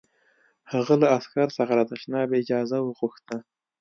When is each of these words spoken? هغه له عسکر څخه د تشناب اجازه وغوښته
هغه 0.71 0.93
له 1.01 1.07
عسکر 1.17 1.47
څخه 1.57 1.73
د 1.75 1.81
تشناب 1.91 2.27
اجازه 2.41 2.77
وغوښته 2.81 3.37